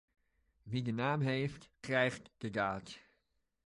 Wie 0.65 0.81
de 0.81 0.91
naam 0.91 1.21
heeft, 1.21 1.69
krijgt 1.79 2.29
de 2.37 2.49
daad. 2.49 2.99